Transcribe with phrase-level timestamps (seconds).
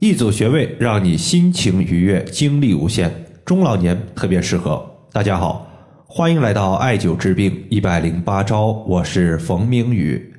[0.00, 3.12] 一组穴位让你心情愉悦，精力无限，
[3.44, 4.82] 中老年特别适合。
[5.12, 5.70] 大家好，
[6.06, 10.32] 欢迎来到艾灸治病一百零八招，我是冯明宇。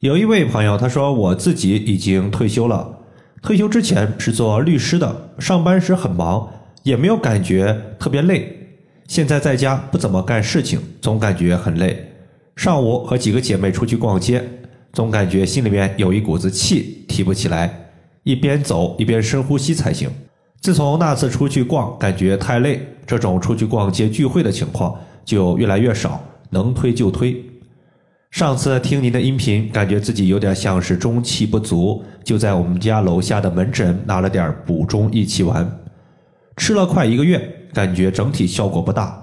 [0.00, 2.98] 有一位朋友他说，我自己已经退休了，
[3.40, 6.50] 退休之前是做律师的，上班时很忙，
[6.82, 8.58] 也没有感觉特别累。
[9.06, 12.04] 现在在家不怎么干事情，总感觉很累。
[12.56, 14.42] 上午和几个姐妹出去逛街，
[14.92, 17.83] 总感觉心里面有一股子气提不起来，
[18.24, 20.10] 一边走一边深呼吸才行。
[20.60, 26.20] 自从那次出去逛，感觉太累，这种出去逛街聚会的情况就越来越少，
[26.50, 27.40] 能推就推。
[28.30, 35.70] 上次听您的音频，感觉自己有点像是中气不足，就在我们家楼下的门诊拿了点补中益气丸，
[36.56, 37.60] 吃了快一个月。
[37.74, 39.20] 感觉整体效果不大，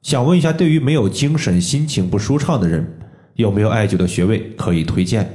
[0.00, 2.90] 想问一下，对于没有精神、心情不舒畅的人，
[3.34, 5.28] 有没有艾灸的穴位可以推荐？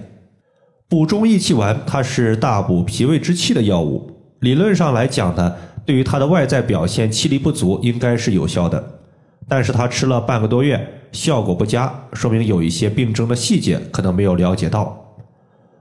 [0.88, 4.12] 补中益气丸，它是大补脾胃之气的药物。
[4.42, 9.00] 理论上来讲呢，对于它的外在表现气力不足，应该是有效的。
[9.48, 15.16] 但是他吃了半个多月，效果不佳，说明有一些病症的细节可能没有了解到。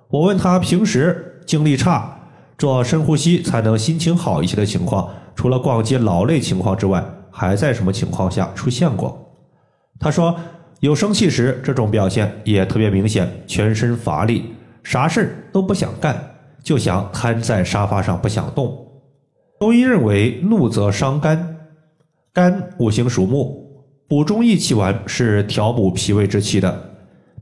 [0.08, 2.18] 我问他平时精力差，
[2.56, 5.08] 做深呼吸才能心情好一些的情况。
[5.34, 9.18] 除了逛街劳累情况之外，还在什么情况下出现过？
[9.98, 10.34] 他说
[10.80, 14.44] 有生气时，这种表现也特别明显，全身乏力，
[14.84, 16.16] 啥事儿都不想干，
[16.62, 18.86] 就想瘫在沙发上不想动。
[19.58, 21.56] 中医认为怒则伤肝，
[22.32, 23.66] 肝五行属木，
[24.06, 26.90] 补中益气丸是调补脾胃之气的。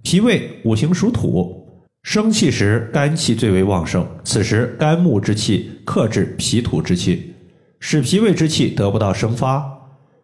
[0.02, 1.66] 脾胃五行属土，
[2.04, 7.34] 生气时肝气最为旺盛，此时肝木之气克制脾土之气。
[7.80, 9.64] 使脾胃之气得不到生发，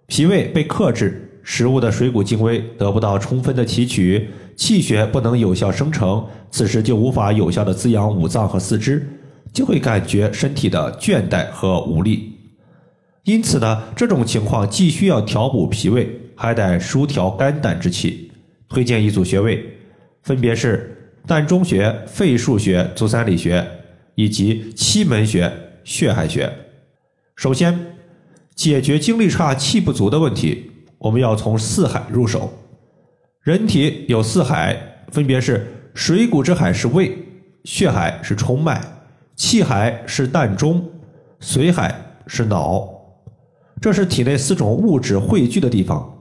[0.07, 4.29] 脾胃被克制，食物的水谷精微得不到充分的提取，
[4.59, 9.09] 气血不能有效生成，此时就无法有效的滋养五脏和四肢，
[9.53, 12.33] 就会感觉身体的倦怠和无力。
[13.23, 18.33] 因此呢，这种情况既需要调补脾胃，还得疏调肝胆之气。
[18.69, 19.65] 推荐一组穴位，
[20.23, 23.65] 分别是膻中穴、肺腧穴、足三里穴
[24.17, 25.51] 以及七门穴、
[25.85, 26.53] 血海穴。
[27.37, 27.79] 首先，
[28.57, 32.53] 解决精力差、气不足的问题，我们要从四海入手。
[33.49, 34.79] 人体有四海，
[35.11, 37.17] 分别是水谷之海是胃，
[37.65, 38.79] 血海是冲脉，
[39.37, 40.87] 气海是膻中，
[41.41, 42.87] 髓海是脑。
[43.81, 46.15] 这是体内四种物质汇聚的地方。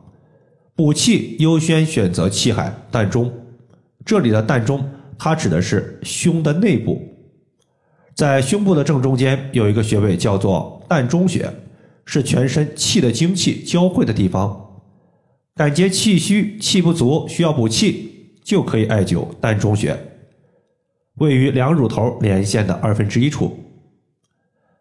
[0.73, 3.29] 补气优先选择气海、膻中。
[4.05, 4.89] 这里的膻中，
[5.19, 7.13] 它指的是胸的内部。
[8.15, 11.45] 在胸部的正中间有一个穴位，叫做膻中穴，
[12.05, 14.66] 是全身气的精气交汇的地方。
[15.57, 18.11] 感觉气虚、气不足，需要补气，
[18.43, 19.97] 就可以艾灸膻中穴，
[21.15, 23.57] 位于两乳头连线的二分之一处。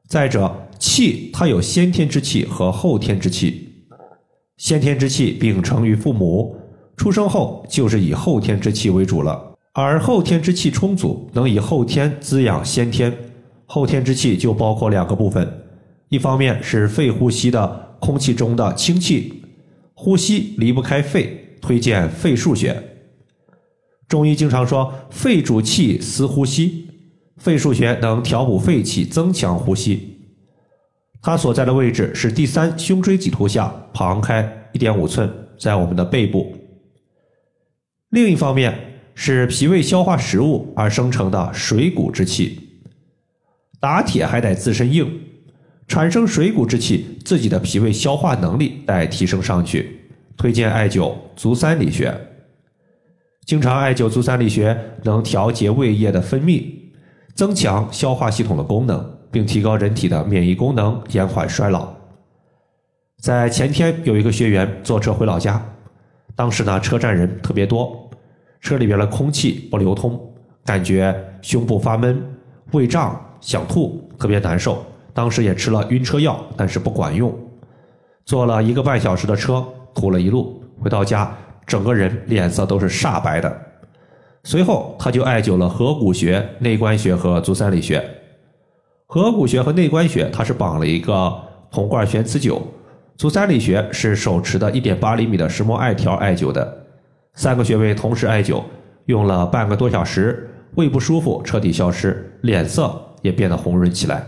[0.06, 3.86] 再者，气它有先天之气和后天之气，
[4.58, 6.54] 先天之气秉承于父母，
[6.94, 9.54] 出生后就是以后天之气为主了。
[9.72, 13.10] 而后天之气充足，能以后天滋养先天。
[13.64, 15.50] 后天之气就包括两个部分，
[16.10, 19.42] 一方面是肺呼吸的空气中的清气，
[19.96, 22.80] 呼吸离不开肺，推荐肺腧穴。
[24.06, 26.88] 中医经常说肺主气司呼吸，
[27.38, 30.18] 肺腧穴能调补肺气，增强呼吸。
[31.20, 36.54] 它所在的位置是第三胸椎棘突下旁开一点五寸，在我们的背部。
[38.10, 38.92] 另一方面。
[39.18, 42.60] 是脾胃消化食物而生成的水谷之气，
[43.80, 45.10] 打铁还得自身硬，
[45.88, 50.00] 产生水谷之气，自己的脾胃消化能力待提升上去。
[50.36, 52.14] 推荐艾灸足三里穴，
[53.46, 56.64] 经常艾灸足三里穴能调节胃液的分泌，
[57.34, 61.94] 增强消化系统的功能，并提高人体的免疫功能，延缓衰老。
[63.22, 65.64] 在前天有一个学员坐车回老家，
[66.34, 68.10] 当时呢车站人特别多。
[68.60, 70.20] 车里边的空气不流通，
[70.64, 72.20] 感觉胸部发闷、
[72.72, 74.84] 胃胀、想吐，特别难受。
[75.16, 77.34] 当时也吃了晕车药，但是不管用。
[78.26, 81.34] 坐了一个半小时的车，吐了一路，回到家，
[81.66, 83.62] 整个人脸色都是煞白的。
[84.44, 88.04] 随后他就艾灸了合谷穴、内关穴和足三里穴。
[89.06, 91.34] 合谷穴和内关穴，它是绑了一个
[91.70, 92.60] 铜罐悬磁灸；
[93.16, 96.86] 足三里穴是手持的一点八厘米的石墨艾条艾灸的。
[97.32, 98.62] 三个穴位同时艾灸，
[99.06, 104.22] 用了半个多小时，胃不舒服彻底消失，脸色也变得红润起来。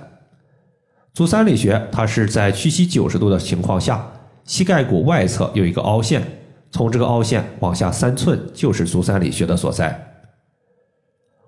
[1.19, 4.09] 足三里穴，它是在屈膝九十度的情况下，
[4.45, 6.23] 膝盖骨外侧有一个凹陷，
[6.71, 10.13] 从这个凹陷往下三寸就是足三里穴的所在。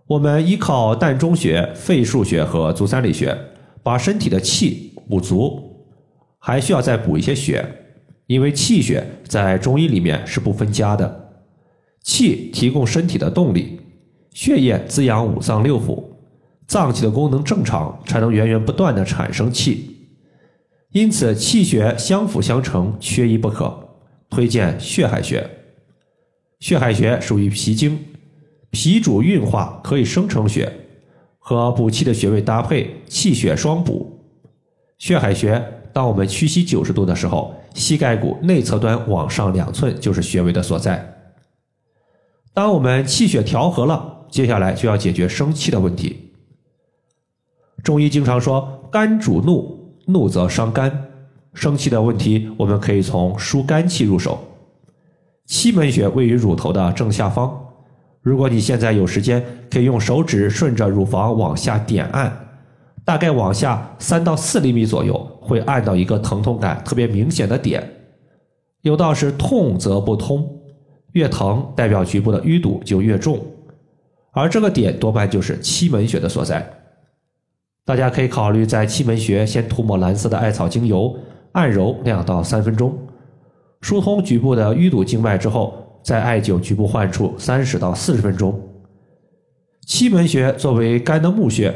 [0.09, 3.39] 我们依靠膻中穴、肺腧穴和足三里穴，
[3.81, 5.87] 把身体的气补足，
[6.41, 7.65] 还需要再补一些血，
[8.27, 11.31] 因为气血在中医里面是不分家的，
[12.03, 13.79] 气提供身体的动力，
[14.33, 16.03] 血液滋养五脏六腑，
[16.71, 20.07] 脏器的功能正常，才能源源不断的产生气。
[20.93, 23.77] 因此，气血相辅相成，缺一不可。
[24.31, 25.51] 推荐血海穴。
[26.61, 27.99] 血海穴属于脾经。
[28.71, 30.73] 脾主运化，可以生成血，
[31.41, 34.21] 和补气的穴位搭配，气血双补。
[34.97, 35.61] 血海穴，
[35.93, 41.17] 当我们屈膝九十度的时候，膝盖骨内侧端往上两寸就是穴位的所在。
[42.55, 46.30] 当我们气血调和了，接下来就要解决生气的问题。
[47.83, 51.07] 中医经常说，肝主怒，怒则伤肝。
[51.53, 54.39] 生气的问题，我们可以从疏肝气入手。
[55.47, 57.59] 七门穴位于乳头的正下方。
[58.23, 62.33] 如果你现在有时间，可以用手指顺着乳房往下点按，
[63.05, 67.85] 大概往下三到四厘米左右，会按到一个疼痛感特别明显的点。
[68.83, 70.47] 有道是痛则不通，
[71.13, 73.41] 越疼代表局部的淤堵就越重，
[74.33, 76.80] 而这个点多半就是七门穴的所在。
[77.85, 81.15] 大家可以考虑在气门穴先涂抹蓝色的艾草精油，
[81.53, 82.97] 按揉两到三分钟，
[83.81, 85.87] 疏通局部的淤堵经脉之后。
[86.03, 88.59] 在艾灸局部患处三十到四十分钟。
[89.87, 91.75] 气门穴作为肝的募穴，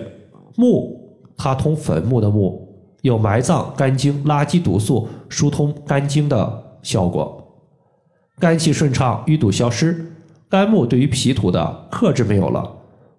[0.56, 0.98] 募
[1.36, 2.66] 它通坟墓的墓，
[3.02, 7.38] 有埋葬肝经、垃圾毒素、疏通肝经的效果。
[8.38, 10.10] 肝气顺畅，淤堵消失，
[10.48, 12.74] 肝木对于脾土的克制没有了，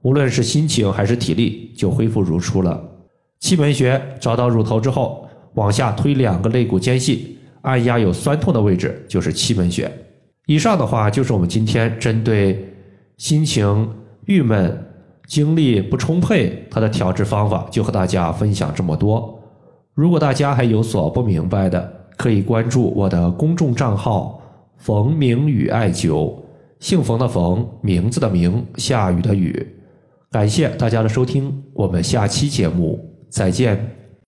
[0.05, 2.79] 无论是心情还是体力就恢复如初了。
[3.39, 9.91] 气门穴找到乳头之后，往下推两个肋骨间隙，按压有酸痛的位置，就是气门穴。
[10.45, 12.71] 以上的话就是我们今天针对
[13.17, 13.89] 心情
[14.25, 14.79] 郁闷、
[15.25, 19.41] 精力不充沛，它的调治方法就和大家分享这么多。
[19.95, 24.39] 如果大家还有所不明白的，可以关注我的公众账号
[24.77, 26.31] “冯明宇艾灸”，
[26.79, 29.67] 姓冯的冯，名字的名，下雨的雨。
[30.31, 32.99] 感谢大家的收听，我们下期节目
[33.29, 34.04] 再见。